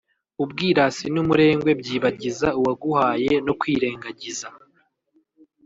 [0.43, 4.47] ubwirasi n’umurengwe byibagiza uwaguhaye no kwirengagiza